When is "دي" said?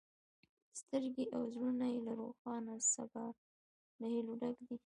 4.67-4.77